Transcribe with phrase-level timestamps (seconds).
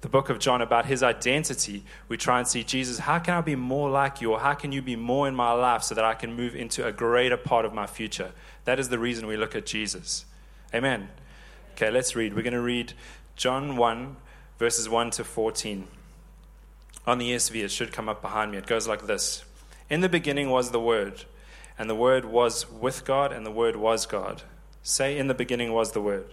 [0.00, 3.42] the book of John about his identity, we try and see Jesus, how can I
[3.42, 4.32] be more like you?
[4.32, 6.86] Or how can you be more in my life so that I can move into
[6.86, 8.32] a greater part of my future?
[8.64, 10.24] That is the reason we look at Jesus.
[10.74, 11.08] Amen.
[11.72, 12.34] Okay, let's read.
[12.34, 12.94] We're going to read
[13.36, 14.16] John 1,
[14.58, 15.86] verses 1 to 14.
[17.06, 18.58] On the ESV, it should come up behind me.
[18.58, 19.44] It goes like this
[19.90, 21.24] In the beginning was the Word,
[21.78, 24.42] and the Word was with God, and the Word was God.
[24.82, 26.32] Say, In the beginning was the Word.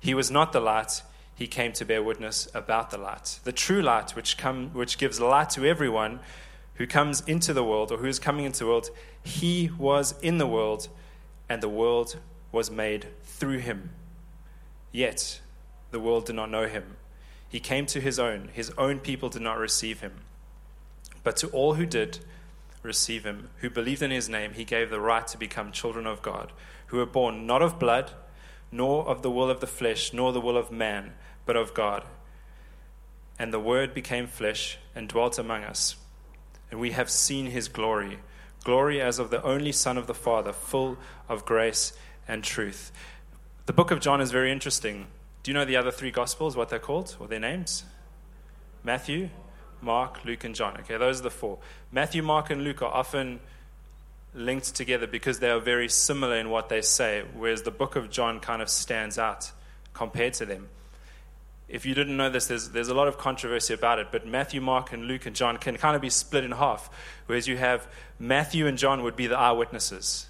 [0.00, 1.02] He was not the light,
[1.34, 3.40] he came to bear witness about the light.
[3.44, 6.20] The true light, which, come, which gives light to everyone
[6.74, 8.90] who comes into the world or who is coming into the world,
[9.22, 10.88] he was in the world,
[11.48, 12.16] and the world
[12.52, 13.90] was made through him.
[14.92, 15.40] Yet
[15.90, 16.96] the world did not know him.
[17.48, 20.12] He came to his own, his own people did not receive him.
[21.22, 22.20] But to all who did
[22.82, 26.22] receive him, who believed in his name, he gave the right to become children of
[26.22, 26.52] God,
[26.86, 28.12] who were born not of blood,
[28.76, 32.04] nor of the will of the flesh, nor the will of man, but of God.
[33.38, 35.96] And the Word became flesh and dwelt among us.
[36.70, 38.18] And we have seen his glory
[38.66, 41.92] glory as of the only Son of the Father, full of grace
[42.26, 42.90] and truth.
[43.66, 45.06] The book of John is very interesting.
[45.44, 47.84] Do you know the other three Gospels, what they're called, or their names?
[48.82, 49.30] Matthew,
[49.80, 50.78] Mark, Luke, and John.
[50.80, 51.58] Okay, those are the four.
[51.92, 53.38] Matthew, Mark, and Luke are often
[54.36, 58.10] linked together because they are very similar in what they say, whereas the book of
[58.10, 59.50] John kind of stands out
[59.94, 60.68] compared to them.
[61.68, 64.60] If you didn't know this, there's, there's a lot of controversy about it, but Matthew,
[64.60, 66.88] Mark, and Luke and John can kind of be split in half,
[67.26, 70.28] whereas you have Matthew and John would be the eyewitnesses.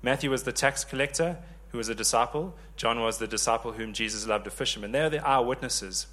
[0.00, 1.36] Matthew was the tax collector
[1.70, 4.92] who was a disciple, John was the disciple whom Jesus loved, a fisherman.
[4.92, 6.06] They are the eyewitnesses.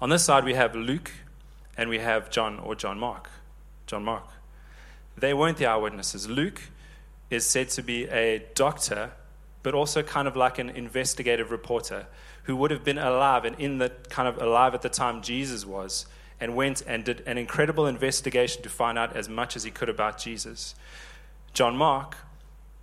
[0.00, 1.12] On this side, we have Luke
[1.76, 3.30] and we have John or John Mark.
[3.86, 4.26] John Mark.
[5.18, 6.28] They weren't the eyewitnesses.
[6.28, 6.60] Luke
[7.30, 9.12] is said to be a doctor,
[9.62, 12.06] but also kind of like an investigative reporter
[12.44, 15.64] who would have been alive and in the kind of alive at the time Jesus
[15.66, 16.06] was
[16.38, 19.88] and went and did an incredible investigation to find out as much as he could
[19.88, 20.74] about Jesus.
[21.54, 22.16] John Mark,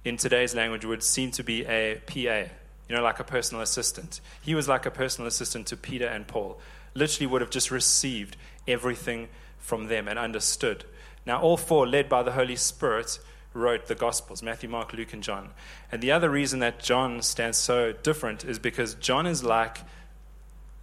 [0.03, 2.51] in today's language, would seem to be a PA,
[2.89, 4.19] you know, like a personal assistant.
[4.41, 6.59] He was like a personal assistant to Peter and Paul.
[6.95, 8.35] Literally would have just received
[8.67, 9.29] everything
[9.59, 10.83] from them and understood
[11.25, 13.19] now, all four, led by the Holy Spirit,
[13.53, 15.51] wrote the Gospels Matthew, Mark, Luke, and John.
[15.91, 19.79] And the other reason that John stands so different is because John is like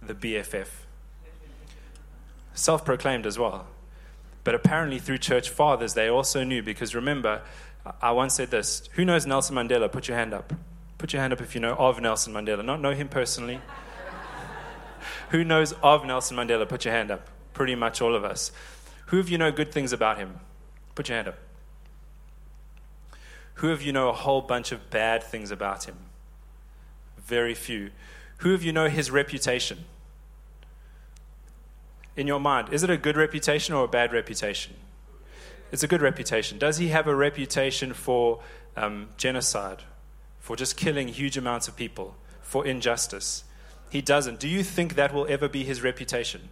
[0.01, 0.67] the BFF,
[2.53, 3.67] self proclaimed as well.
[4.43, 7.41] But apparently, through church fathers, they also knew because remember,
[8.01, 9.91] I once said this Who knows Nelson Mandela?
[9.91, 10.53] Put your hand up.
[10.97, 12.63] Put your hand up if you know of Nelson Mandela.
[12.63, 13.59] Not know him personally.
[15.29, 16.67] Who knows of Nelson Mandela?
[16.67, 17.27] Put your hand up.
[17.53, 18.51] Pretty much all of us.
[19.11, 20.39] Who of you know good things about him?
[20.95, 21.37] Put your hand up.
[23.55, 25.97] Who of you know a whole bunch of bad things about him?
[27.17, 27.91] Very few.
[28.37, 29.79] Who of you know his reputation?
[32.15, 34.75] In your mind, is it a good reputation or a bad reputation?
[35.73, 36.57] It's a good reputation.
[36.57, 38.39] Does he have a reputation for
[38.77, 39.83] um, genocide,
[40.39, 43.43] for just killing huge amounts of people, for injustice?
[43.89, 44.39] He doesn't.
[44.39, 46.47] Do you think that will ever be his reputation?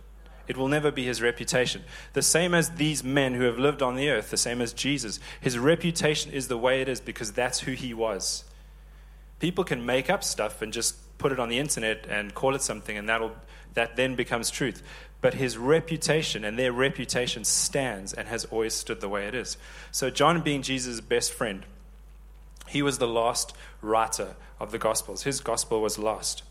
[0.50, 1.84] It will never be his reputation.
[2.14, 5.20] The same as these men who have lived on the earth, the same as Jesus.
[5.40, 8.44] His reputation is the way it is because that's who he was.
[9.40, 12.64] People can make up stuff and just put it on the internet and call it
[12.64, 13.34] something, and that'll,
[13.76, 14.82] that then becomes truth.
[15.22, 19.56] But his reputation and their reputation stands and has always stood the way it is.
[19.92, 21.64] So, John, being Jesus' best friend,
[22.68, 25.24] he was the last writer of the Gospels.
[25.24, 26.42] His gospel was lost.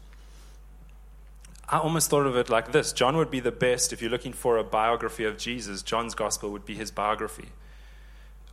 [1.71, 4.33] I almost thought of it like this John would be the best if you're looking
[4.33, 7.51] for a biography of Jesus, John's gospel would be his biography.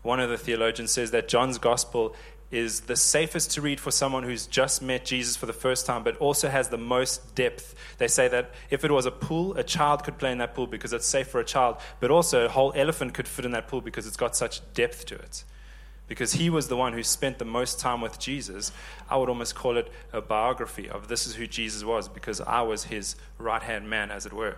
[0.02, 2.14] One of the theologians says that John's gospel
[2.52, 6.04] is the safest to read for someone who's just met Jesus for the first time,
[6.04, 7.74] but also has the most depth.
[7.98, 10.68] They say that if it was a pool, a child could play in that pool
[10.68, 13.68] because it's safe for a child, but also a whole elephant could fit in that
[13.68, 15.44] pool because it's got such depth to it
[16.07, 18.72] because he was the one who spent the most time with Jesus,
[19.10, 22.62] I would almost call it a biography of this is who Jesus was because I
[22.62, 24.57] was his right hand man, as it were.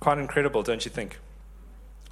[0.00, 1.18] Quite incredible, don't you think?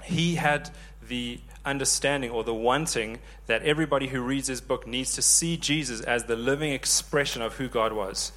[0.03, 0.69] He had
[1.07, 6.01] the understanding or the wanting that everybody who reads his book needs to see Jesus
[6.01, 8.31] as the living expression of who God was.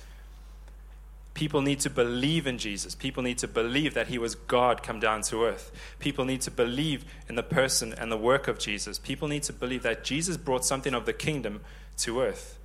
[1.35, 2.94] People need to believe in Jesus.
[2.94, 5.71] People need to believe that he was God come down to earth.
[5.99, 8.99] People need to believe in the person and the work of Jesus.
[8.99, 11.61] People need to believe that Jesus brought something of the kingdom
[11.99, 12.59] to earth.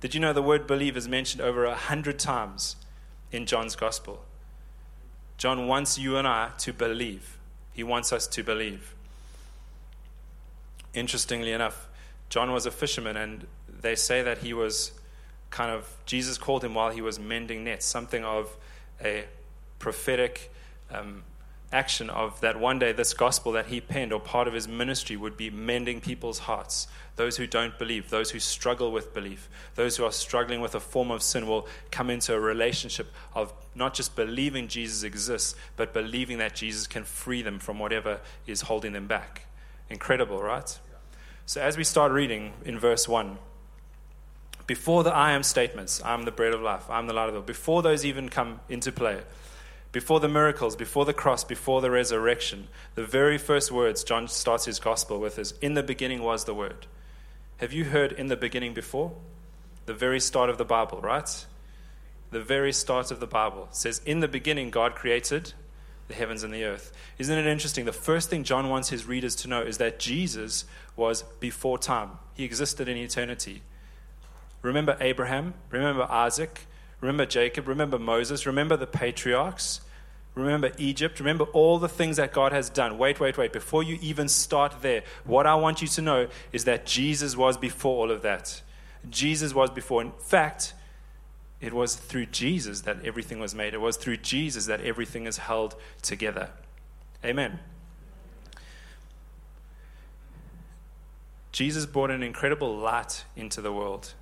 [0.00, 2.76] Did you know the word believe is mentioned over a hundred times
[3.32, 4.24] in John's gospel?
[5.36, 7.38] John wants you and I to believe.
[7.72, 8.94] He wants us to believe.
[10.92, 11.88] Interestingly enough,
[12.28, 14.92] John was a fisherman, and they say that he was
[15.50, 18.56] kind of, Jesus called him while he was mending nets, something of
[19.02, 19.24] a
[19.78, 20.52] prophetic
[20.90, 21.22] um,
[21.72, 25.16] action of that one day this gospel that he penned or part of his ministry
[25.16, 26.88] would be mending people's hearts.
[27.16, 30.80] Those who don't believe, those who struggle with belief, those who are struggling with a
[30.80, 35.92] form of sin will come into a relationship of not just believing Jesus exists, but
[35.92, 39.46] believing that Jesus can free them from whatever is holding them back.
[39.88, 40.78] Incredible, right?
[41.46, 43.38] So, as we start reading in verse 1,
[44.70, 47.40] before the I am statements, I'm the bread of life, I'm the light of the
[47.40, 49.22] world, before those even come into play,
[49.90, 54.66] before the miracles, before the cross, before the resurrection, the very first words John starts
[54.66, 56.86] his gospel with is In the beginning was the Word.
[57.56, 59.10] Have you heard in the beginning before?
[59.86, 61.46] The very start of the Bible, right?
[62.30, 65.52] The very start of the Bible says, In the beginning, God created
[66.06, 66.92] the heavens and the earth.
[67.18, 67.86] Isn't it interesting?
[67.86, 70.64] The first thing John wants his readers to know is that Jesus
[70.94, 73.62] was before time, he existed in eternity.
[74.62, 76.66] Remember Abraham, remember Isaac,
[77.00, 79.80] Remember Jacob, remember Moses, remember the patriarchs,
[80.34, 82.98] remember Egypt, remember all the things that God has done.
[82.98, 83.52] Wait, wait, wait.
[83.52, 87.56] Before you even start there, what I want you to know is that Jesus was
[87.56, 88.60] before all of that.
[89.08, 90.02] Jesus was before.
[90.02, 90.74] In fact,
[91.60, 93.72] it was through Jesus that everything was made.
[93.72, 96.50] It was through Jesus that everything is held together.
[97.24, 97.60] Amen.
[101.50, 104.14] Jesus brought an incredible light into the world.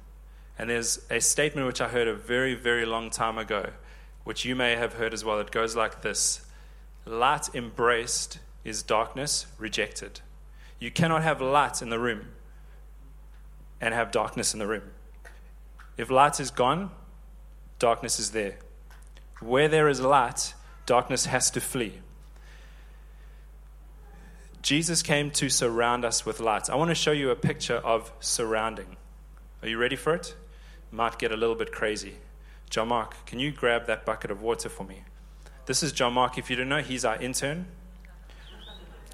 [0.58, 3.70] And there's a statement which I heard a very, very long time ago,
[4.24, 5.38] which you may have heard as well.
[5.38, 6.44] It goes like this
[7.06, 10.20] Light embraced is darkness rejected.
[10.78, 12.28] You cannot have light in the room
[13.80, 14.82] and have darkness in the room.
[15.96, 16.90] If light is gone,
[17.78, 18.58] darkness is there.
[19.40, 20.54] Where there is light,
[20.86, 21.94] darkness has to flee.
[24.60, 26.68] Jesus came to surround us with light.
[26.68, 28.96] I want to show you a picture of surrounding.
[29.62, 30.34] Are you ready for it?
[30.90, 32.14] Might get a little bit crazy.
[32.70, 35.02] John Mark, can you grab that bucket of water for me?
[35.66, 36.38] This is John Mark.
[36.38, 37.66] If you don't know, he's our intern.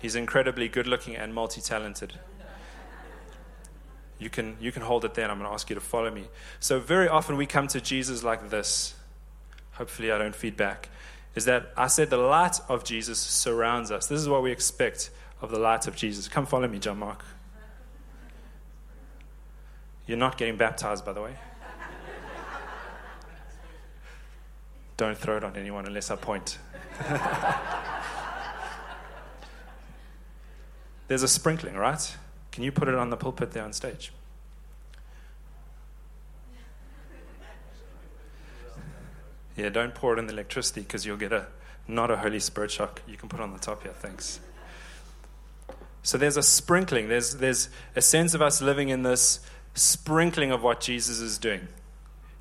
[0.01, 2.15] He's incredibly good looking and multi talented.
[4.19, 6.11] You can, you can hold it there, and I'm going to ask you to follow
[6.11, 6.25] me.
[6.61, 8.95] So, very often we come to Jesus like this.
[9.73, 10.89] Hopefully, I don't feed back.
[11.35, 14.07] Is that I said the light of Jesus surrounds us.
[14.07, 15.11] This is what we expect
[15.43, 16.29] of the light of Jesus.
[16.29, 17.25] Come follow me, John Mark.
[20.07, 21.35] You're not getting baptized, by the way.
[24.97, 26.59] Don't throw it on anyone unless I point.
[31.09, 32.17] There's a sprinkling, right?
[32.53, 34.13] Can you put it on the pulpit there on stage?
[39.57, 41.47] Yeah, don't pour it in the electricity because you'll get a
[41.87, 43.03] not a Holy Spirit shock.
[43.07, 44.41] You can put on the top here, thanks.
[46.03, 47.09] So there's a sprinkling.
[47.09, 49.41] There's there's a sense of us living in this
[49.75, 51.69] sprinkling of what Jesus is doing.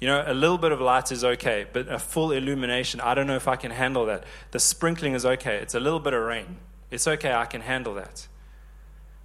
[0.04, 3.26] You know, a little bit of light is okay, but a full illumination, I don't
[3.26, 4.26] know if I can handle that.
[4.52, 5.56] The sprinkling is okay.
[5.56, 6.58] It's a little bit of rain.
[6.92, 8.28] It's okay, I can handle that.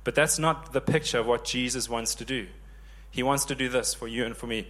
[0.05, 2.47] But that's not the picture of what Jesus wants to do.
[3.11, 4.69] He wants to do this for you and for me.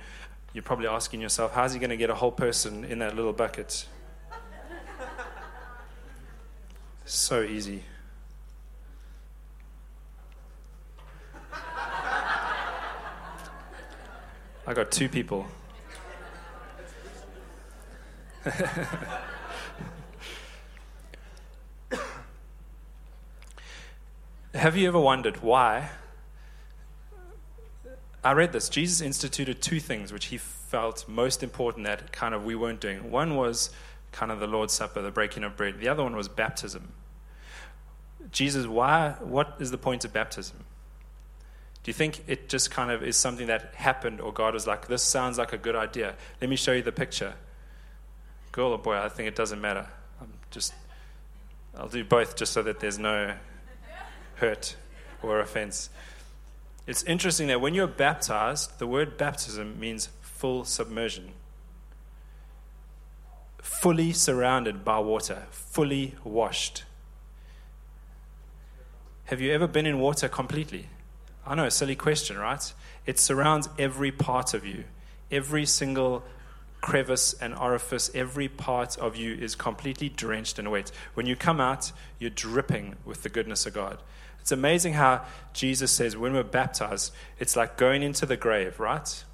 [0.54, 3.34] You're probably asking yourself, how's he going to get a whole person in that little
[3.34, 3.86] bucket?
[7.04, 7.82] so easy.
[14.66, 15.46] I got two people.
[24.54, 25.90] Have you ever wondered why?
[28.24, 28.68] I read this.
[28.68, 33.10] Jesus instituted two things which he felt most important that kind of we weren't doing.
[33.10, 33.70] One was
[34.12, 35.80] kind of the Lord's Supper, the breaking of bread.
[35.80, 36.92] The other one was baptism.
[38.32, 39.14] Jesus, why?
[39.20, 40.64] What is the point of baptism?
[41.82, 44.88] Do you think it just kind of is something that happened, or God was like,
[44.88, 46.14] this sounds like a good idea?
[46.40, 47.34] Let me show you the picture
[48.58, 49.86] girl or boy, I think it doesn't matter.
[50.20, 50.74] I'm just,
[51.76, 53.34] I'll do both just so that there's no
[54.34, 54.74] hurt
[55.22, 55.90] or offense.
[56.84, 61.34] It's interesting that when you're baptized, the word baptism means full submersion.
[63.62, 66.82] Fully surrounded by water, fully washed.
[69.26, 70.86] Have you ever been in water completely?
[71.46, 72.72] I know, silly question, right?
[73.06, 74.82] It surrounds every part of you,
[75.30, 76.24] every single
[76.80, 80.90] crevice and orifice, every part of you is completely drenched and wet.
[81.14, 83.98] When you come out, you're dripping with the goodness of God.
[84.40, 89.24] It's amazing how Jesus says when we're baptized, it's like going into the grave, right?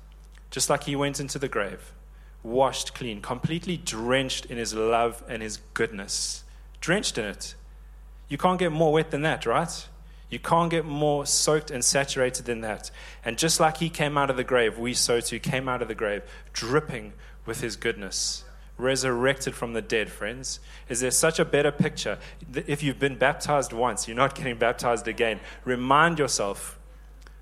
[0.50, 1.92] Just like he went into the grave,
[2.42, 6.44] washed clean, completely drenched in his love and his goodness.
[6.80, 7.54] Drenched in it.
[8.28, 9.86] You can't get more wet than that, right?
[10.30, 12.90] You can't get more soaked and saturated than that.
[13.24, 15.88] And just like he came out of the grave, we so too came out of
[15.88, 16.22] the grave,
[16.52, 17.12] dripping
[17.46, 18.44] with his goodness,
[18.78, 20.60] resurrected from the dead, friends.
[20.88, 22.18] Is there such a better picture?
[22.54, 25.40] If you've been baptized once, you're not getting baptized again.
[25.64, 26.78] Remind yourself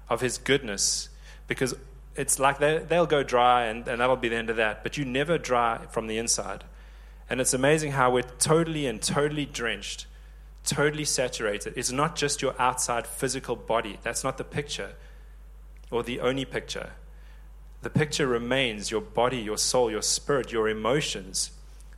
[0.08, 1.08] of his goodness
[1.46, 1.74] because
[2.16, 4.98] it's like they, they'll go dry and, and that'll be the end of that, but
[4.98, 6.64] you never dry from the inside.
[7.30, 10.06] And it's amazing how we're totally and totally drenched,
[10.64, 11.72] totally saturated.
[11.76, 14.90] It's not just your outside physical body, that's not the picture
[15.90, 16.90] or the only picture.
[17.82, 21.50] The picture remains your body, your soul, your spirit, your emotions,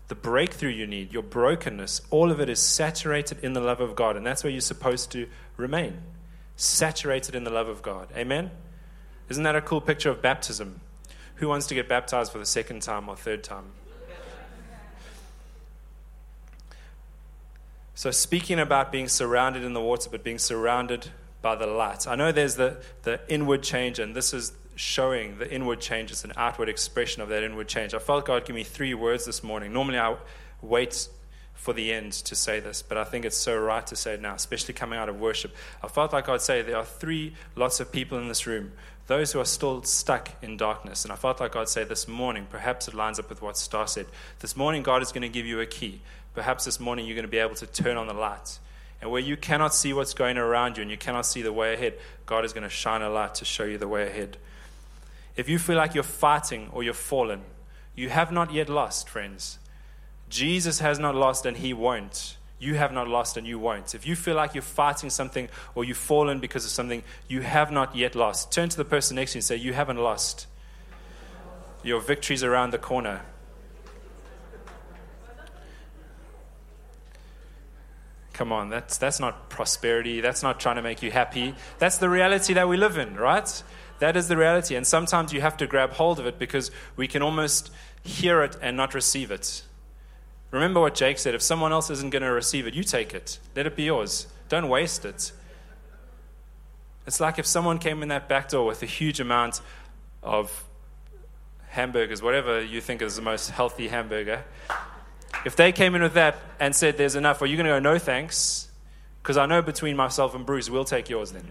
[0.09, 2.01] the breakthrough you need, your brokenness.
[2.11, 4.17] All of it is saturated in the love of God.
[4.17, 6.03] And that's where you're supposed to remain
[6.57, 8.09] saturated in the love of God.
[8.17, 8.51] Amen?
[9.29, 10.81] Isn't that a cool picture of baptism?
[11.37, 13.73] Who wants to get baptized for the second time or third time?
[17.97, 21.11] So, speaking about being surrounded in the water, but being surrounded
[21.43, 22.09] by the light.
[22.09, 26.11] I know there's the, the inward change, and this is showing the inward change.
[26.11, 27.95] It's an outward expression of that inward change.
[27.95, 29.73] I felt God give me three words this morning.
[29.73, 30.17] Normally, I
[30.63, 31.09] wait
[31.55, 34.21] for the end to say this, but I think it's so right to say it
[34.21, 35.55] now, especially coming out of worship.
[35.83, 38.73] I felt like I'd say there are three lots of people in this room,
[39.07, 41.05] those who are still stuck in darkness.
[41.05, 43.87] And I felt like I'd say this morning, perhaps it lines up with what Star
[43.87, 44.07] said.
[44.41, 46.01] This morning, God is going to give you a key.
[46.35, 48.59] Perhaps this morning, you're going to be able to turn on the light.
[49.01, 51.75] And where you cannot see what's going around you and you cannot see the way
[51.75, 51.95] ahead,
[52.27, 54.39] God is going to shine a light to show you the way ahead.
[55.37, 57.43] If you feel like you're fighting or you're fallen,
[57.95, 59.59] you have not yet lost, friends.
[60.29, 62.37] Jesus has not lost and he won't.
[62.59, 63.95] You have not lost and you won't.
[63.95, 67.71] If you feel like you're fighting something or you've fallen because of something, you have
[67.71, 68.53] not yet lost.
[68.53, 70.47] Turn to the person next to you and say, You haven't lost.
[71.83, 73.21] Your victory's around the corner.
[78.33, 80.21] Come on, that's, that's not prosperity.
[80.21, 81.55] That's not trying to make you happy.
[81.79, 83.63] That's the reality that we live in, right?
[83.99, 84.77] That is the reality.
[84.77, 87.71] And sometimes you have to grab hold of it because we can almost
[88.03, 89.63] hear it and not receive it.
[90.51, 93.39] Remember what Jake said if someone else isn't going to receive it, you take it.
[93.57, 94.29] Let it be yours.
[94.49, 95.33] Don't waste it.
[97.07, 99.61] It's like if someone came in that back door with a huge amount
[100.23, 100.65] of
[101.69, 104.45] hamburgers, whatever you think is the most healthy hamburger.
[105.45, 107.79] If they came in with that and said, There's enough, are you going to go,
[107.81, 108.69] No thanks?
[109.23, 111.51] Because I know between myself and Bruce, we'll take yours then.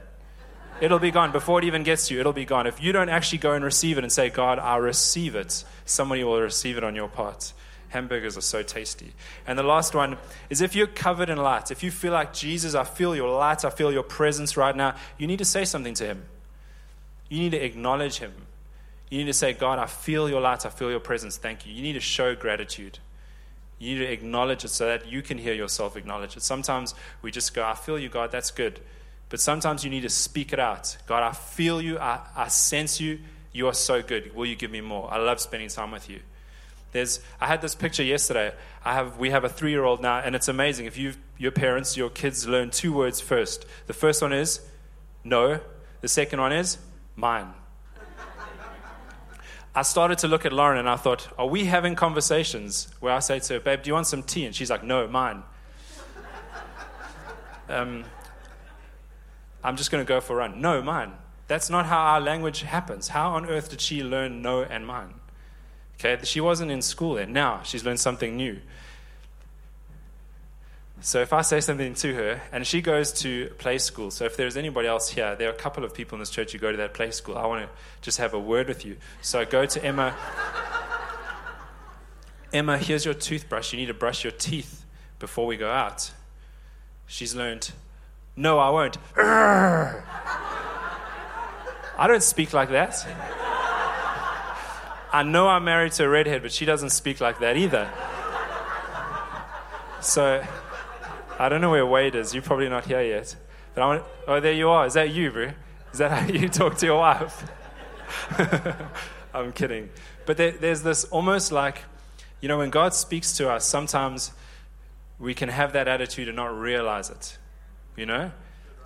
[0.84, 1.32] It'll be gone.
[1.32, 2.68] Before it even gets to you, it'll be gone.
[2.68, 6.26] If you don't actually go and receive it and say, God, I receive it, somebody
[6.26, 7.54] will receive it on your part.
[7.88, 9.14] Hamburgers are so tasty.
[9.48, 10.18] And the last one
[10.50, 13.64] is if you're covered in light, if you feel like, Jesus, I feel your light,
[13.64, 16.26] I feel your presence right now, you need to say something to him.
[17.30, 18.34] You need to acknowledge him.
[19.10, 21.72] You need to say, God, I feel your light, I feel your presence, thank you.
[21.72, 23.00] You need to show gratitude.
[23.80, 26.44] You need to acknowledge it so that you can hear yourself acknowledge it.
[26.44, 28.82] Sometimes we just go, I feel you, God, that's good.
[29.34, 30.96] But sometimes you need to speak it out.
[31.08, 31.98] God, I feel you.
[31.98, 33.18] I, I sense you.
[33.52, 34.36] You are so good.
[34.36, 35.12] Will you give me more?
[35.12, 36.20] I love spending time with you.
[36.92, 38.54] There's, I had this picture yesterday.
[38.86, 40.86] I have, we have a three year old now, and it's amazing.
[40.86, 43.66] If you your parents, your kids learn two words first.
[43.88, 44.62] The first one is
[45.24, 45.60] no,
[46.02, 46.78] the second one is
[47.16, 47.56] mine.
[49.74, 53.18] I started to look at Lauren and I thought, are we having conversations where I
[53.18, 54.46] say to her, babe, do you want some tea?
[54.46, 55.42] And she's like, no, mine.
[57.68, 58.06] Um,
[59.64, 60.62] I'm just going to go for a run.
[60.62, 61.14] No, mine.
[61.48, 63.10] That's not how our language happens.
[63.10, 65.14] How on earth did she learn no and mine?
[65.96, 67.34] Okay, she wasn't in school then.
[67.34, 68.60] Now she's learned something new.
[71.02, 74.38] So if I say something to her, and she goes to play school, so if
[74.38, 76.72] there's anybody else here, there are a couple of people in this church who go
[76.72, 77.38] to that play school.
[77.38, 77.70] I want to
[78.02, 78.96] just have a word with you.
[79.22, 80.16] So I go to Emma.
[82.54, 83.74] Emma, here's your toothbrush.
[83.74, 84.86] You need to brush your teeth
[85.20, 86.12] before we go out.
[87.06, 87.72] She's learned
[88.36, 88.98] no, I won't.
[91.96, 93.06] I don't speak like that.
[95.12, 97.88] I know I'm married to a redhead, but she doesn't speak like that either.
[100.02, 100.44] So
[101.38, 102.34] I don't know where Wade is.
[102.34, 103.36] You're probably not here yet.
[103.76, 104.88] But I want, oh, there you are.
[104.88, 105.52] Is that you, bro?
[105.92, 107.46] Is that how you talk to your wife?
[109.34, 109.90] I'm kidding.
[110.26, 111.84] But there, there's this almost like,
[112.42, 114.32] you know, when God speaks to us, sometimes
[115.20, 117.38] we can have that attitude and not realize it.
[117.96, 118.32] You know?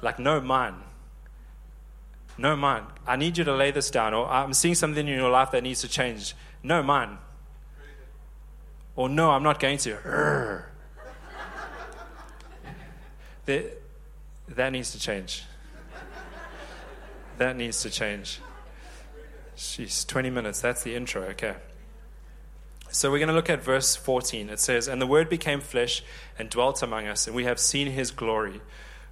[0.02, 0.76] Like, no, mine.
[2.38, 2.84] No, mine.
[3.06, 4.14] I need you to lay this down.
[4.14, 6.36] Or I'm seeing something in your life that needs to change.
[6.62, 7.18] No, mine.
[8.96, 10.64] or no, I'm not going to.
[13.46, 13.64] There,
[14.50, 15.46] that needs to change.
[17.38, 18.42] That needs to change.
[19.56, 20.60] Jeez, 20 minutes.
[20.60, 21.24] That's the intro.
[21.30, 21.56] Okay.
[22.90, 24.50] So we're going to look at verse 14.
[24.50, 26.04] It says, And the Word became flesh
[26.38, 28.62] and dwelt among us, and we have seen his glory.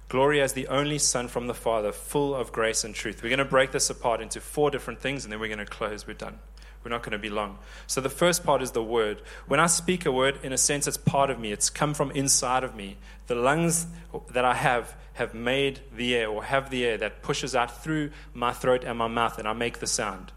[0.08, 3.22] Glory as the only Son from the Father, full of grace and truth.
[3.22, 5.66] We're going to break this apart into four different things, and then we're going to
[5.66, 6.06] close.
[6.06, 6.38] We're done.
[6.84, 7.58] We're not going to be long.
[7.88, 9.20] So the first part is the word.
[9.48, 11.50] When I speak a word, in a sense, it's part of me.
[11.50, 12.96] It's come from inside of me.
[13.26, 13.88] The lungs
[14.30, 18.10] that I have have made the air or have the air that pushes out through
[18.32, 20.30] my throat and my mouth, and I make the sound.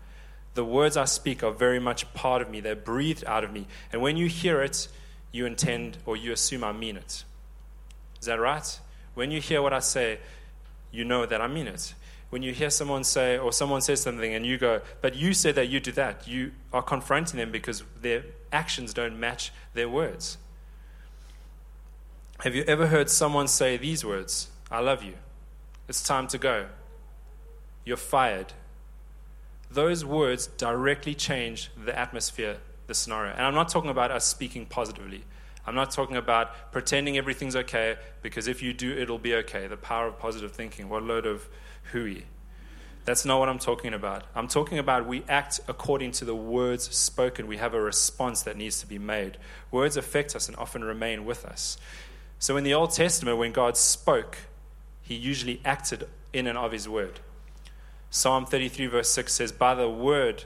[0.55, 2.59] The words I speak are very much part of me.
[2.59, 3.67] They're breathed out of me.
[3.93, 4.87] And when you hear it,
[5.31, 7.23] you intend or you assume I mean it.
[8.19, 8.79] Is that right?
[9.19, 10.19] When you hear what I say,
[10.91, 11.93] you know that I mean it
[12.29, 15.55] when you hear someone say, or someone says something and you go, but you said
[15.55, 20.37] that you do that, you are confronting them because their actions don't match their words.
[22.39, 24.49] Have you ever heard someone say these words?
[24.69, 25.13] I love you.
[25.87, 26.67] It's time to go.
[27.83, 28.53] You're fired.
[29.71, 33.33] Those words directly change the atmosphere, the scenario.
[33.33, 35.23] And I'm not talking about us speaking positively.
[35.69, 39.67] I'm not talking about pretending everything's okay because if you do, it'll be okay.
[39.67, 40.89] The power of positive thinking.
[40.89, 41.47] What a load of
[41.91, 42.23] hooey.
[43.05, 44.23] That's not what I'm talking about.
[44.33, 47.45] I'm talking about we act according to the words spoken.
[47.45, 49.37] We have a response that needs to be made.
[49.69, 51.77] Words affect us and often remain with us.
[52.39, 54.39] So in the Old Testament, when God spoke,
[55.03, 57.19] he usually acted in and of his word.
[58.09, 60.45] Psalm 33, verse 6 says, By the word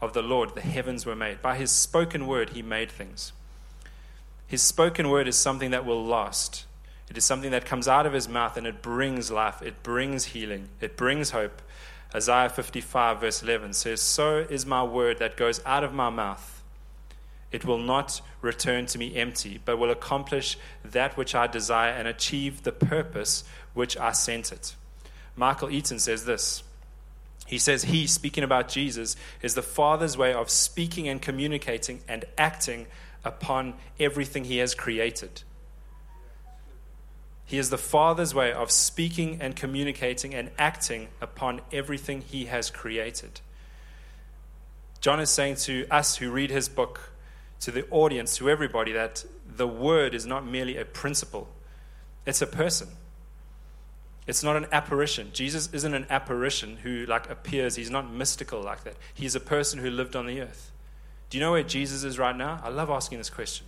[0.00, 1.42] of the Lord, the heavens were made.
[1.42, 3.34] By his spoken word, he made things.
[4.52, 6.66] His spoken word is something that will last.
[7.08, 10.26] It is something that comes out of his mouth and it brings life, it brings
[10.26, 11.62] healing, it brings hope.
[12.14, 16.62] Isaiah 55, verse 11 says, So is my word that goes out of my mouth.
[17.50, 22.06] It will not return to me empty, but will accomplish that which I desire and
[22.06, 24.74] achieve the purpose which I sent it.
[25.34, 26.62] Michael Eaton says this.
[27.46, 32.26] He says, He, speaking about Jesus, is the Father's way of speaking and communicating and
[32.36, 32.86] acting
[33.24, 35.42] upon everything He has created.
[37.44, 42.70] He is the Father's way of speaking and communicating and acting upon everything He has
[42.70, 43.40] created.
[45.00, 47.12] John is saying to us who read his book,
[47.60, 51.48] to the audience, to everybody, that the Word is not merely a principle,
[52.24, 52.88] it's a person.
[54.26, 55.30] It's not an apparition.
[55.32, 57.74] Jesus isn't an apparition who like appears.
[57.74, 58.94] He's not mystical like that.
[59.12, 60.70] He's a person who lived on the earth.
[61.32, 62.60] Do you know where Jesus is right now?
[62.62, 63.66] I love asking this question.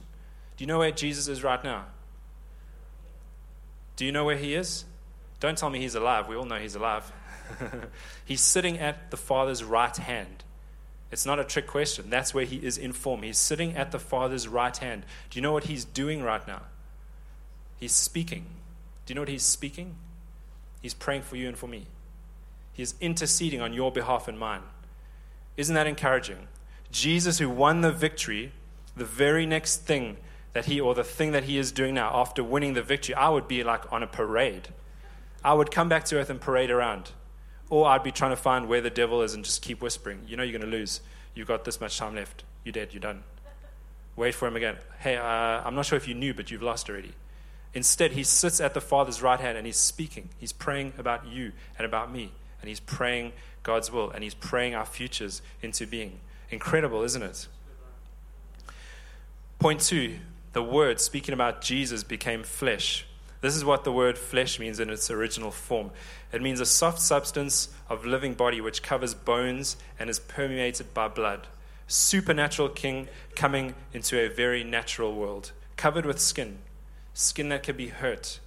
[0.59, 1.87] Do you know where Jesus is right now?
[3.96, 4.85] Do you know where he is?
[5.40, 6.29] Don't tell me he's alive.
[6.29, 7.11] We all know he's alive.
[8.27, 10.44] he's sitting at the Father's right hand.
[11.11, 12.11] It's not a trick question.
[12.11, 13.22] That's where he is in form.
[13.22, 15.07] He's sitting at the Father's right hand.
[15.31, 16.64] Do you know what he's doing right now?
[17.79, 18.44] He's speaking.
[19.07, 19.94] Do you know what he's speaking?
[20.83, 21.87] He's praying for you and for me.
[22.74, 24.64] He's interceding on your behalf and mine.
[25.57, 26.48] Isn't that encouraging?
[26.94, 28.52] Jesus, who won the victory,
[28.96, 30.16] the very next thing
[30.52, 33.30] that he, or the thing that he is doing now after winning the victory, I
[33.30, 34.68] would be like on a parade.
[35.44, 37.11] I would come back to earth and parade around.
[37.68, 40.20] Or I'd be trying to find where the devil is and just keep whispering.
[40.28, 41.00] You know you're going to lose.
[41.35, 42.44] You've got this much time left.
[42.62, 42.90] You're dead.
[42.92, 43.24] You're done.
[44.14, 44.76] Wait for him again.
[45.00, 47.14] Hey, uh, I'm not sure if you knew, but you've lost already.
[47.74, 50.28] Instead, he sits at the Father's right hand and he's speaking.
[50.38, 52.30] He's praying about you and about me.
[52.61, 53.33] And he's praying
[53.64, 56.20] God's will and he's praying our futures into being.
[56.50, 57.48] Incredible, isn't it?
[59.59, 60.18] Point two
[60.52, 63.07] the word speaking about Jesus became flesh.
[63.40, 65.90] This is what the word flesh means in its original form.
[66.33, 71.09] It means a soft substance of living body which covers bones and is permeated by
[71.09, 71.48] blood.
[71.88, 76.59] Supernatural king coming into a very natural world, covered with skin,
[77.12, 78.40] skin that could be hurt,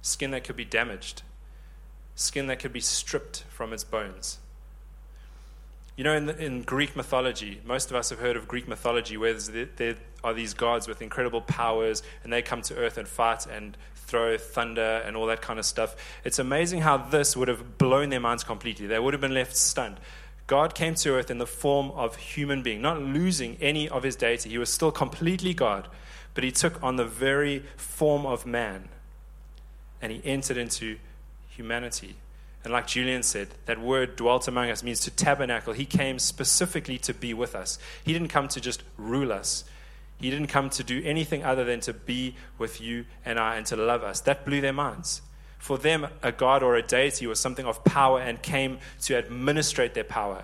[0.00, 1.22] skin that could be damaged,
[2.14, 4.38] skin that could be stripped from its bones.
[5.96, 9.16] You know, in, the, in Greek mythology, most of us have heard of Greek mythology
[9.16, 13.46] where there are these gods with incredible powers and they come to earth and fight
[13.46, 15.96] and throw thunder and all that kind of stuff.
[16.22, 18.86] It's amazing how this would have blown their minds completely.
[18.86, 19.98] They would have been left stunned.
[20.46, 24.16] God came to earth in the form of human being, not losing any of his
[24.16, 24.50] deity.
[24.50, 25.88] He was still completely God,
[26.34, 28.90] but he took on the very form of man
[30.02, 30.98] and he entered into
[31.48, 32.16] humanity
[32.66, 35.72] and like Julian said, that word dwelt among us means to tabernacle.
[35.72, 37.78] He came specifically to be with us.
[38.02, 39.64] He didn't come to just rule us.
[40.18, 43.64] He didn't come to do anything other than to be with you and I and
[43.66, 44.18] to love us.
[44.22, 45.22] That blew their minds.
[45.58, 49.94] For them, a God or a deity was something of power and came to administrate
[49.94, 50.42] their power.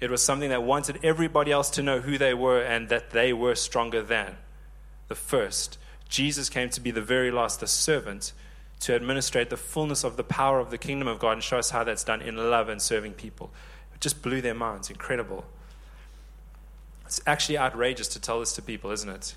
[0.00, 3.32] It was something that wanted everybody else to know who they were and that they
[3.32, 4.36] were stronger than
[5.08, 5.76] the first.
[6.08, 8.32] Jesus came to be the very last, the servant,
[8.82, 11.70] to administrate the fullness of the power of the kingdom of God and show us
[11.70, 13.52] how that's done in love and serving people.
[13.94, 14.90] It just blew their minds.
[14.90, 15.44] Incredible.
[17.06, 19.34] It's actually outrageous to tell this to people, isn't it?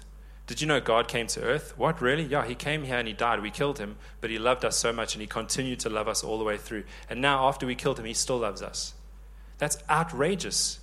[0.47, 1.77] Did you know God came to earth?
[1.77, 2.23] What, really?
[2.23, 3.41] Yeah, he came here and he died.
[3.41, 6.23] We killed him, but he loved us so much and he continued to love us
[6.23, 6.83] all the way through.
[7.07, 8.95] And now, after we killed him, he still loves us.
[9.59, 10.79] That's outrageous.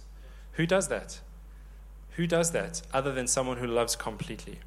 [0.52, 1.20] Who does that?
[2.16, 4.60] Who does that other than someone who loves completely?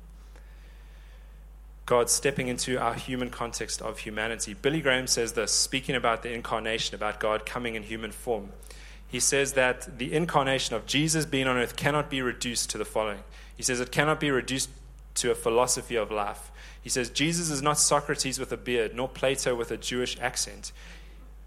[1.85, 4.55] God stepping into our human context of humanity.
[4.55, 8.49] Billy Graham says this, speaking about the incarnation, about God coming in human form.
[9.07, 12.85] He says that the incarnation of Jesus being on earth cannot be reduced to the
[12.85, 13.19] following.
[13.55, 14.69] He says it cannot be reduced
[15.15, 16.51] to a philosophy of life.
[16.81, 20.71] He says Jesus is not Socrates with a beard, nor Plato with a Jewish accent.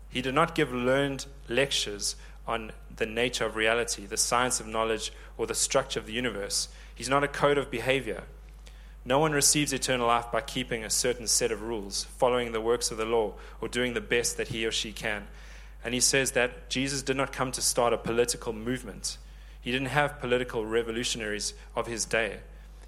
[0.08, 5.12] He did not give learned lectures on the nature of reality, the science of knowledge,
[5.36, 6.68] or the structure of the universe.
[6.94, 8.22] He's not a code of behavior.
[9.08, 12.90] No one receives eternal life by keeping a certain set of rules, following the works
[12.90, 15.28] of the law, or doing the best that he or she can.
[15.82, 19.16] And he says that Jesus did not come to start a political movement.
[19.62, 22.40] He didn't have political revolutionaries of his day.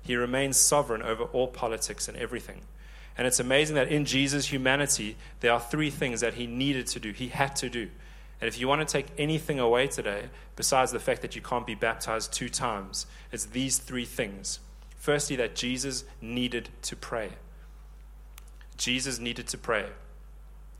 [0.02, 2.60] He remains sovereign over all politics and everything.
[3.16, 7.00] And it's amazing that in Jesus' humanity, there are three things that he needed to
[7.00, 7.88] do, he had to do.
[8.42, 11.66] And if you want to take anything away today, besides the fact that you can't
[11.66, 14.60] be baptized two times, it's these three things.
[15.00, 17.30] Firstly, that Jesus needed to pray.
[18.76, 19.86] Jesus needed to pray.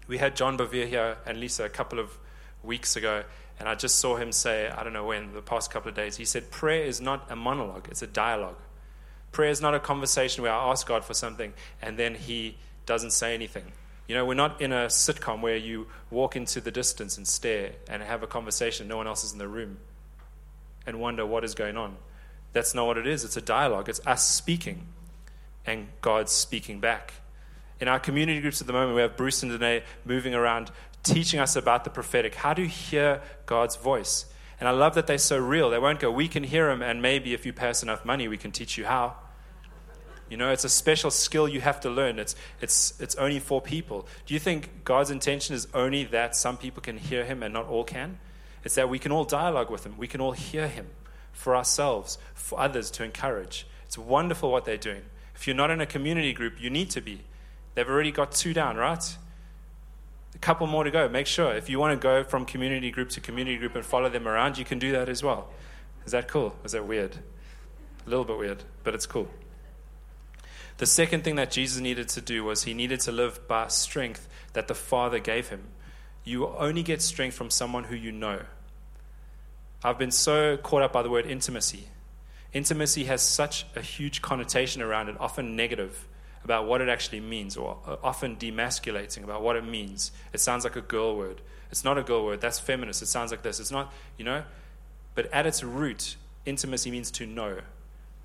[0.06, 2.18] We had John Bevere here and Lisa a couple of
[2.62, 3.24] weeks ago,
[3.58, 6.18] and I just saw him say, I don't know when, the past couple of days,
[6.18, 8.58] he said, Prayer is not a monologue, it's a dialogue.
[9.32, 13.12] Prayer is not a conversation where I ask God for something and then he doesn't
[13.12, 13.72] say anything.
[14.06, 17.72] You know, we're not in a sitcom where you walk into the distance and stare
[17.88, 19.78] and have a conversation, no one else is in the room,
[20.84, 21.96] and wonder what is going on.
[22.52, 23.24] That's not what it is.
[23.24, 24.86] It's a dialogue, it's us speaking
[25.66, 27.14] and God speaking back.
[27.80, 30.70] In our community groups at the moment, we have Bruce and Danae moving around
[31.02, 32.34] teaching us about the prophetic.
[32.34, 34.26] How to hear God's voice.
[34.58, 35.70] And I love that they're so real.
[35.70, 38.28] They won't go, we can hear him, and maybe if you pay us enough money,
[38.28, 39.16] we can teach you how.
[40.28, 42.18] You know, it's a special skill you have to learn.
[42.18, 44.06] It's, it's, it's only for people.
[44.26, 47.66] Do you think God's intention is only that some people can hear him and not
[47.66, 48.18] all can?
[48.62, 50.88] It's that we can all dialogue with him, we can all hear him
[51.40, 53.66] for ourselves, for others to encourage.
[53.86, 55.00] It's wonderful what they're doing.
[55.34, 57.22] If you're not in a community group, you need to be.
[57.74, 59.16] They've already got two down, right?
[60.34, 61.08] A couple more to go.
[61.08, 61.54] Make sure.
[61.54, 64.58] If you want to go from community group to community group and follow them around,
[64.58, 65.48] you can do that as well.
[66.04, 66.54] Is that cool?
[66.62, 67.16] Is that weird?
[68.06, 69.30] A little bit weird, but it's cool.
[70.76, 74.28] The second thing that Jesus needed to do was he needed to live by strength
[74.52, 75.68] that the Father gave him.
[76.22, 78.42] You only get strength from someone who you know.
[79.82, 81.88] I've been so caught up by the word intimacy.
[82.52, 86.06] Intimacy has such a huge connotation around it, often negative,
[86.44, 90.12] about what it actually means, or uh, often demasculating about what it means.
[90.32, 91.40] It sounds like a girl word.
[91.70, 93.02] It's not a girl word, that's feminist.
[93.02, 93.60] It sounds like this.
[93.60, 94.42] It's not, you know,
[95.14, 97.64] but at its root, intimacy means to know, it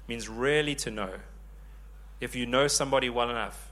[0.08, 1.12] means really to know
[2.22, 3.72] if you know somebody well enough,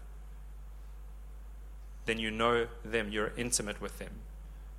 [2.06, 4.12] then you know them, you're intimate with them.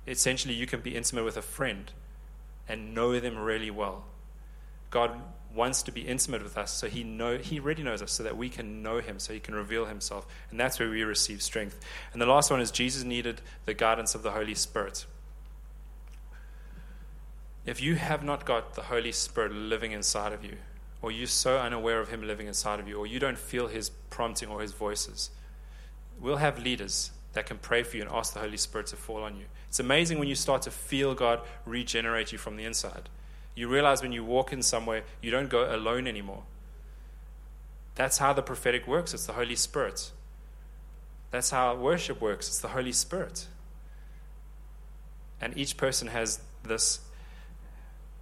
[0.07, 1.91] Essentially, you can be intimate with a friend
[2.67, 4.05] and know them really well.
[4.89, 5.19] God
[5.53, 8.37] wants to be intimate with us, so he know he already knows us, so that
[8.37, 11.79] we can know him, so he can reveal himself, and that's where we receive strength.
[12.11, 15.05] And the last one is Jesus needed the guidance of the Holy Spirit.
[17.65, 20.57] If you have not got the Holy Spirit living inside of you,
[21.01, 23.89] or you're so unaware of Him living inside of you, or you don't feel His
[24.09, 25.31] prompting or His voices,
[26.19, 29.23] we'll have leaders that can pray for you and ask the Holy Spirit to fall
[29.23, 29.45] on you.
[29.67, 33.09] It's amazing when you start to feel God regenerate you from the inside.
[33.53, 36.43] You realize when you walk in somewhere, you don't go alone anymore.
[37.95, 39.13] That's how the prophetic works.
[39.13, 40.11] It's the Holy Spirit.
[41.31, 42.47] That's how worship works.
[42.47, 43.47] It's the Holy Spirit.
[45.41, 46.99] And each person has this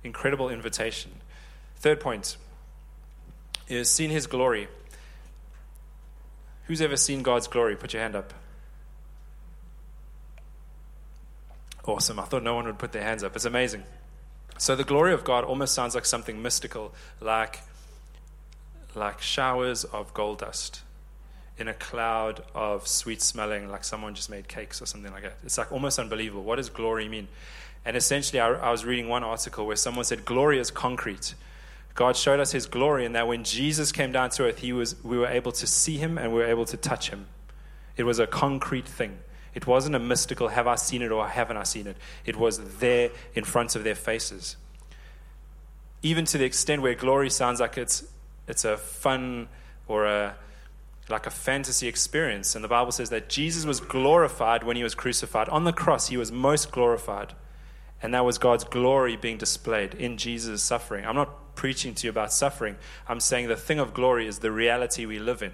[0.04, 1.12] incredible invitation.
[1.78, 2.38] Third point
[3.67, 4.67] is seen his glory.
[6.65, 7.76] Who's ever seen God's glory?
[7.76, 8.34] Put your hand up.
[11.86, 12.19] Awesome.
[12.19, 13.36] I thought no one would put their hands up.
[13.36, 13.84] It's amazing.
[14.58, 17.62] So the glory of God almost sounds like something mystical, like,
[18.96, 20.82] like showers of gold dust
[21.58, 25.38] in a cloud of sweet smelling, like someone just made cakes or something like that.
[25.43, 26.43] It's like almost unbelievable.
[26.43, 27.28] What does glory mean?
[27.86, 31.36] And essentially, I, I was reading one article where someone said glory is concrete.
[31.96, 35.02] God showed us his glory, and that when Jesus came down to earth, he was,
[35.04, 37.28] we were able to see him and we were able to touch him.
[37.98, 39.19] It was a concrete thing.
[39.54, 41.98] It wasn't a mystical, have I seen it or haven't I seen it?
[42.26, 44.58] It was there in front of their faces.
[46.04, 48.04] even to the extent where glory sounds like it's,
[48.48, 49.48] it's a fun
[49.88, 50.36] or a,
[51.10, 52.56] like a fantasy experience.
[52.56, 55.48] And the Bible says that Jesus was glorified when he was crucified.
[55.50, 57.34] On the cross, he was most glorified.
[58.02, 61.06] And that was God's glory being displayed in Jesus' suffering.
[61.06, 62.76] I'm not preaching to you about suffering.
[63.08, 65.54] I'm saying the thing of glory is the reality we live in.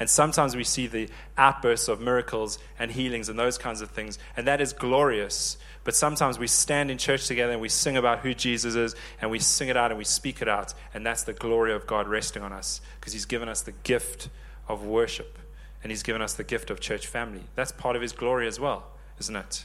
[0.00, 4.18] And sometimes we see the outbursts of miracles and healings and those kinds of things,
[4.36, 5.56] and that is glorious.
[5.82, 9.30] But sometimes we stand in church together and we sing about who Jesus is, and
[9.30, 12.06] we sing it out and we speak it out, and that's the glory of God
[12.06, 14.28] resting on us because He's given us the gift
[14.68, 15.38] of worship
[15.82, 17.42] and He's given us the gift of church family.
[17.54, 18.86] That's part of His glory as well,
[19.18, 19.64] isn't it?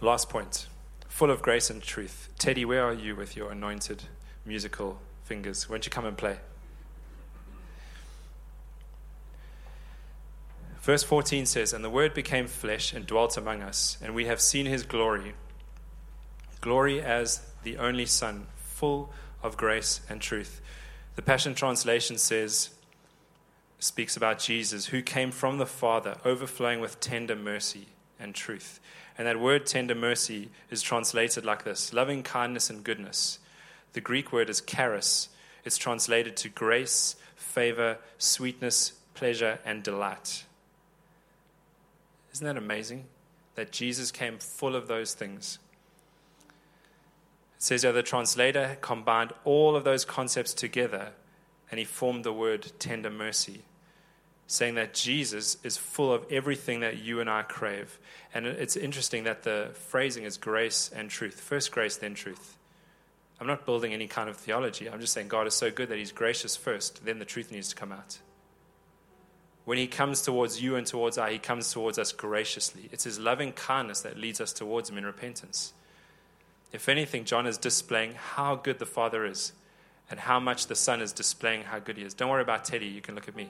[0.00, 0.66] Last point
[1.08, 2.30] full of grace and truth.
[2.38, 4.04] Teddy, where are you with your anointed
[4.46, 4.98] musical
[5.30, 5.68] fingers?
[5.68, 6.38] Won't you come and play?
[10.80, 14.40] Verse 14 says, And the Word became flesh and dwelt among us, and we have
[14.40, 15.34] seen his glory.
[16.60, 20.60] Glory as the only Son, full of grace and truth.
[21.14, 22.70] The Passion Translation says,
[23.78, 27.86] speaks about Jesus, who came from the Father, overflowing with tender mercy
[28.18, 28.80] and truth.
[29.16, 33.38] And that word tender mercy is translated like this loving kindness and goodness.
[33.92, 35.28] The Greek word is charis.
[35.64, 40.44] It's translated to grace, favor, sweetness, pleasure, and delight.
[42.32, 43.06] Isn't that amazing?
[43.56, 45.58] That Jesus came full of those things.
[47.56, 51.10] It says here the translator combined all of those concepts together
[51.70, 53.62] and he formed the word tender mercy,
[54.46, 57.98] saying that Jesus is full of everything that you and I crave.
[58.32, 61.38] And it's interesting that the phrasing is grace and truth.
[61.38, 62.56] First grace, then truth.
[63.40, 64.88] I'm not building any kind of theology.
[64.88, 67.68] I'm just saying God is so good that He's gracious first, then the truth needs
[67.68, 68.18] to come out.
[69.64, 72.90] When He comes towards you and towards I, He comes towards us graciously.
[72.92, 75.72] It's His loving kindness that leads us towards Him in repentance.
[76.70, 79.52] If anything, John is displaying how good the Father is
[80.10, 82.12] and how much the Son is displaying how good He is.
[82.12, 83.48] Don't worry about Teddy, you can look at me.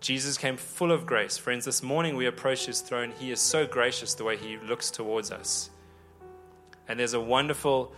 [0.00, 1.36] Jesus came full of grace.
[1.36, 3.12] Friends, this morning we approach His throne.
[3.18, 5.70] He is so gracious the way He looks towards us.
[6.90, 7.92] And there's a wonderful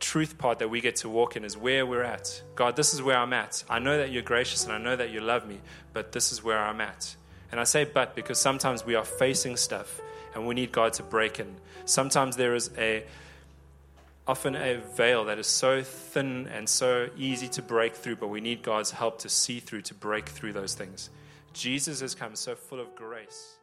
[0.00, 2.42] truth part that we get to walk in is where we're at.
[2.56, 3.62] God, this is where I'm at.
[3.70, 5.60] I know that you're gracious and I know that you love me,
[5.92, 7.14] but this is where I'm at.
[7.52, 10.00] And I say but because sometimes we are facing stuff
[10.34, 11.54] and we need God to break in.
[11.84, 13.04] Sometimes there is a
[14.26, 18.40] often a veil that is so thin and so easy to break through, but we
[18.40, 21.10] need God's help to see through, to break through those things.
[21.52, 23.59] Jesus has come so full of grace.